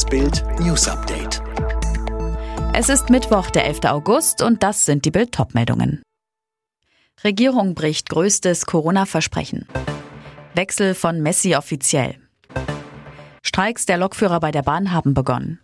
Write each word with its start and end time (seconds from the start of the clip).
Das 0.00 0.08
Bild 0.08 0.42
News 0.60 0.88
Update. 0.88 1.42
Es 2.72 2.88
ist 2.88 3.10
Mittwoch, 3.10 3.50
der 3.50 3.66
11. 3.66 3.80
August 3.84 4.40
und 4.40 4.62
das 4.62 4.86
sind 4.86 5.04
die 5.04 5.10
Bild 5.10 5.36
meldungen 5.52 6.02
Regierung 7.22 7.74
bricht 7.74 8.08
größtes 8.08 8.64
Corona-Versprechen. 8.64 9.68
Wechsel 10.54 10.94
von 10.94 11.20
Messi 11.20 11.54
offiziell. 11.54 12.16
Streiks 13.42 13.84
der 13.84 13.98
Lokführer 13.98 14.40
bei 14.40 14.50
der 14.50 14.62
Bahn 14.62 14.90
haben 14.90 15.12
begonnen. 15.12 15.60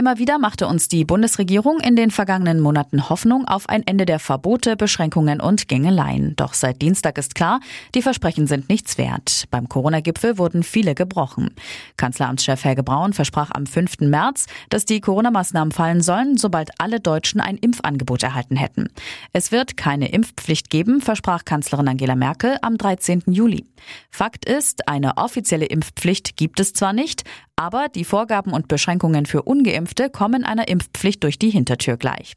Immer 0.00 0.16
wieder 0.16 0.38
machte 0.38 0.66
uns 0.66 0.88
die 0.88 1.04
Bundesregierung 1.04 1.78
in 1.78 1.94
den 1.94 2.10
vergangenen 2.10 2.58
Monaten 2.60 3.10
Hoffnung 3.10 3.46
auf 3.46 3.68
ein 3.68 3.86
Ende 3.86 4.06
der 4.06 4.18
Verbote, 4.18 4.74
Beschränkungen 4.74 5.42
und 5.42 5.68
Gängeleien. 5.68 6.34
Doch 6.36 6.54
seit 6.54 6.80
Dienstag 6.80 7.18
ist 7.18 7.34
klar, 7.34 7.60
die 7.94 8.00
Versprechen 8.00 8.46
sind 8.46 8.70
nichts 8.70 8.96
wert. 8.96 9.44
Beim 9.50 9.68
Corona-Gipfel 9.68 10.38
wurden 10.38 10.62
viele 10.62 10.94
gebrochen. 10.94 11.54
Kanzleramtschef 11.98 12.64
Helge 12.64 12.82
Braun 12.82 13.12
versprach 13.12 13.50
am 13.52 13.66
5. 13.66 14.00
März, 14.00 14.46
dass 14.70 14.86
die 14.86 15.02
Corona-Maßnahmen 15.02 15.70
fallen 15.70 16.00
sollen, 16.00 16.38
sobald 16.38 16.70
alle 16.80 17.00
Deutschen 17.00 17.42
ein 17.42 17.58
Impfangebot 17.58 18.22
erhalten 18.22 18.56
hätten. 18.56 18.88
Es 19.34 19.52
wird 19.52 19.76
keine 19.76 20.10
Impfpflicht 20.12 20.70
geben, 20.70 21.02
versprach 21.02 21.44
Kanzlerin 21.44 21.88
Angela 21.88 22.14
Merkel 22.14 22.56
am 22.62 22.78
13. 22.78 23.24
Juli. 23.26 23.66
Fakt 24.10 24.46
ist, 24.46 24.88
eine 24.88 25.18
offizielle 25.18 25.66
Impfpflicht 25.66 26.38
gibt 26.38 26.58
es 26.58 26.72
zwar 26.72 26.94
nicht, 26.94 27.24
aber 27.60 27.90
die 27.90 28.06
Vorgaben 28.06 28.52
und 28.54 28.68
Beschränkungen 28.68 29.26
für 29.26 29.42
ungeimpfte 29.42 30.08
kommen 30.08 30.44
einer 30.44 30.68
Impfpflicht 30.68 31.22
durch 31.22 31.38
die 31.38 31.50
Hintertür 31.50 31.98
gleich. 31.98 32.34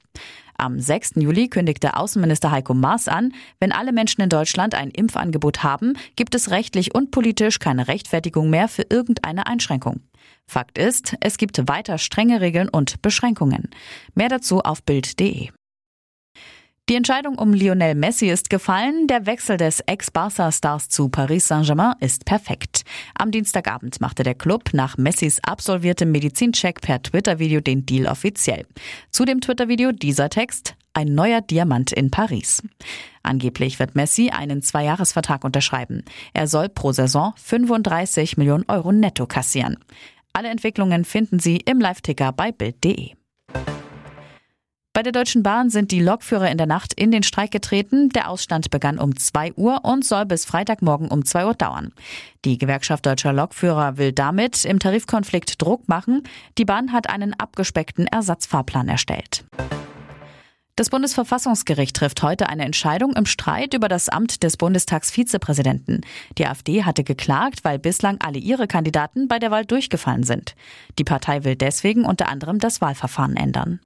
Am 0.58 0.78
6. 0.78 1.14
Juli 1.16 1.48
kündigte 1.48 1.96
Außenminister 1.96 2.52
Heiko 2.52 2.74
Maas 2.74 3.08
an, 3.08 3.32
wenn 3.62 3.72
alle 3.72 3.94
Menschen 3.94 4.22
in 4.22 4.28
Deutschland 4.28 4.76
ein 4.76 4.92
Impfangebot 4.92 5.64
haben, 5.64 5.94
gibt 6.18 6.36
es 6.36 6.52
rechtlich 6.52 6.94
und 6.94 7.12
politisch 7.12 7.60
keine 7.60 7.88
Rechtfertigung 7.88 8.50
mehr 8.50 8.68
für 8.68 8.86
irgendeine 8.90 9.48
Einschränkung. 9.48 10.02
Fakt 10.46 10.78
ist, 10.78 11.16
es 11.22 11.38
gibt 11.38 11.70
weiter 11.70 11.98
strenge 12.00 12.42
Regeln 12.42 12.68
und 12.68 13.02
Beschränkungen. 13.02 13.70
Mehr 14.16 14.28
dazu 14.28 14.60
auf 14.60 14.84
Bild.de. 14.84 15.52
Die 16.90 16.96
Entscheidung 16.96 17.38
um 17.38 17.54
Lionel 17.54 17.96
Messi 17.96 18.28
ist 18.28 18.50
gefallen. 18.50 19.08
Der 19.08 19.26
Wechsel 19.26 19.56
des 19.56 19.80
Ex-Barca-Stars 19.80 20.90
zu 20.90 21.08
Paris 21.08 21.48
Saint-Germain 21.48 21.94
ist 22.02 22.26
perfekt. 22.26 22.84
Am 23.16 23.32
Dienstagabend 23.32 24.02
machte 24.02 24.24
der 24.24 24.36
Club 24.36 24.74
nach 24.74 24.98
Messis 24.98 25.40
absolviertem 25.44 26.12
Medizincheck 26.12 26.82
per 26.82 27.02
Twitter-Video 27.02 27.62
den 27.62 27.86
Deal 27.86 28.06
offiziell. 28.06 28.66
Zu 29.12 29.24
dem 29.24 29.40
Twitter-Video 29.40 29.94
dieser 29.94 30.28
Text 30.28 30.76
ein 30.94 31.16
neuer 31.16 31.40
Diamant 31.40 31.94
in 31.94 32.12
Paris. 32.12 32.62
Angeblich 33.24 33.80
wird 33.80 33.96
Messi 33.96 34.32
einen 34.32 34.62
Zweijahresvertrag 34.62 35.46
unterschreiben. 35.46 36.04
Er 36.34 36.48
soll 36.48 36.68
pro 36.68 36.92
Saison 36.92 37.34
35 37.38 38.36
Millionen 38.36 38.66
Euro 38.68 38.92
netto 38.92 39.26
kassieren. 39.26 39.78
Alle 40.34 40.50
Entwicklungen 40.50 41.06
finden 41.06 41.40
Sie 41.40 41.58
im 41.58 41.80
Live-Ticker 41.80 42.34
bei 42.34 42.52
Bild.de. 42.52 43.14
Bei 44.96 45.02
der 45.02 45.12
Deutschen 45.12 45.42
Bahn 45.42 45.72
sind 45.72 45.90
die 45.90 46.00
Lokführer 46.00 46.52
in 46.52 46.60
der 46.60 46.68
Nacht 46.68 46.94
in 46.94 47.10
den 47.10 47.24
Streik 47.24 47.50
getreten. 47.50 48.10
Der 48.10 48.30
Ausstand 48.30 48.70
begann 48.70 49.00
um 49.00 49.18
2 49.18 49.54
Uhr 49.54 49.84
und 49.84 50.06
soll 50.06 50.28
bis 50.28 50.46
Freitagmorgen 50.46 51.08
um 51.08 51.26
2 51.26 51.48
Uhr 51.48 51.56
dauern. 51.56 51.94
Die 52.46 52.60
Gewerkschaft 52.60 53.04
Deutscher 53.08 53.34
Lokführer 53.34 53.98
will 53.98 54.12
damit 54.12 54.66
im 54.66 54.78
Tarifkonflikt 54.78 55.60
Druck 55.60 55.88
machen. 55.90 56.22
Die 56.60 56.66
Bahn 56.66 56.92
hat 56.94 57.10
einen 57.10 57.34
abgespeckten 57.34 58.06
Ersatzfahrplan 58.06 58.88
erstellt. 58.88 59.46
Das 60.76 60.92
Bundesverfassungsgericht 60.92 61.96
trifft 61.96 62.22
heute 62.22 62.50
eine 62.50 62.64
Entscheidung 62.64 63.14
im 63.14 63.26
Streit 63.26 63.74
über 63.74 63.88
das 63.88 64.10
Amt 64.10 64.44
des 64.44 64.58
Bundestagsvizepräsidenten. 64.58 66.02
Die 66.38 66.46
AfD 66.46 66.84
hatte 66.84 67.04
geklagt, 67.04 67.64
weil 67.64 67.80
bislang 67.80 68.18
alle 68.22 68.38
ihre 68.38 68.68
Kandidaten 68.68 69.28
bei 69.28 69.40
der 69.40 69.50
Wahl 69.50 69.66
durchgefallen 69.66 70.24
sind. 70.24 70.56
Die 71.00 71.04
Partei 71.04 71.44
will 71.44 71.56
deswegen 71.56 72.06
unter 72.06 72.28
anderem 72.28 72.60
das 72.60 72.80
Wahlverfahren 72.80 73.36
ändern. 73.38 73.80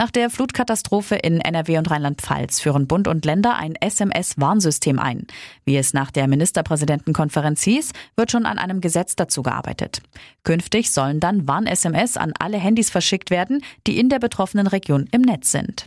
Nach 0.00 0.10
der 0.10 0.30
Flutkatastrophe 0.30 1.16
in 1.16 1.42
NRW 1.42 1.76
und 1.76 1.90
Rheinland-Pfalz 1.90 2.58
führen 2.58 2.86
Bund 2.86 3.06
und 3.06 3.26
Länder 3.26 3.56
ein 3.56 3.74
SMS-Warnsystem 3.74 4.98
ein. 4.98 5.26
Wie 5.66 5.76
es 5.76 5.92
nach 5.92 6.10
der 6.10 6.26
Ministerpräsidentenkonferenz 6.26 7.62
hieß, 7.64 7.92
wird 8.16 8.30
schon 8.30 8.46
an 8.46 8.58
einem 8.58 8.80
Gesetz 8.80 9.14
dazu 9.14 9.42
gearbeitet. 9.42 10.00
Künftig 10.42 10.90
sollen 10.90 11.20
dann 11.20 11.46
Warn-SMS 11.46 12.16
an 12.16 12.32
alle 12.38 12.56
Handys 12.56 12.88
verschickt 12.88 13.28
werden, 13.30 13.62
die 13.86 13.98
in 13.98 14.08
der 14.08 14.20
betroffenen 14.20 14.68
Region 14.68 15.06
im 15.12 15.20
Netz 15.20 15.52
sind. 15.52 15.84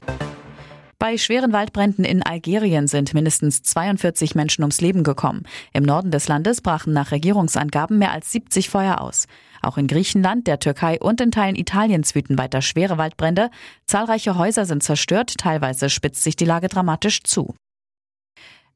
Bei 1.04 1.18
schweren 1.18 1.52
Waldbränden 1.52 2.06
in 2.06 2.24
Algerien 2.24 2.88
sind 2.88 3.14
mindestens 3.14 3.62
42 3.62 4.36
Menschen 4.36 4.64
ums 4.64 4.80
Leben 4.80 5.04
gekommen. 5.04 5.44
Im 5.74 5.84
Norden 5.84 6.12
des 6.12 6.30
Landes 6.30 6.62
brachen 6.62 6.94
nach 6.94 7.12
Regierungsangaben 7.12 7.98
mehr 7.98 8.14
als 8.14 8.32
70 8.32 8.70
Feuer 8.70 9.02
aus. 9.02 9.28
Auch 9.62 9.78
in 9.78 9.88
Griechenland, 9.88 10.48
der 10.48 10.60
Türkei 10.60 10.98
und 11.02 11.20
in 11.20 11.32
Teilen 11.32 11.58
Italiens 11.58 12.16
wüten 12.16 12.38
weiter 12.38 12.62
schwere 12.62 12.98
Waldbrände. 12.98 13.50
Zahlreiche 13.86 14.38
Häuser 14.38 14.66
sind 14.66 14.82
zerstört, 14.82 15.38
teilweise 15.38 15.90
spitzt 15.90 16.24
sich 16.24 16.38
die 16.38 16.46
Lage 16.46 16.70
dramatisch 16.70 17.22
zu. 17.24 17.54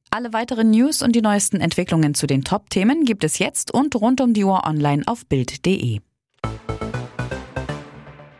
Alle 0.09 0.33
weiteren 0.33 0.71
News 0.71 1.01
und 1.01 1.15
die 1.15 1.21
neuesten 1.21 1.61
Entwicklungen 1.61 2.13
zu 2.13 2.27
den 2.27 2.44
Top-Themen 2.44 3.05
gibt 3.05 3.23
es 3.23 3.39
jetzt 3.39 3.73
und 3.73 3.95
rund 3.95 4.19
um 4.19 4.33
die 4.33 4.44
Uhr 4.44 4.67
online 4.67 5.03
auf 5.05 5.25
Bild.de. 5.27 6.01